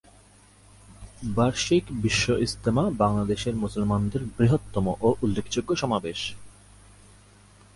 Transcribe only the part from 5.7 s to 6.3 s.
সমাবেশ।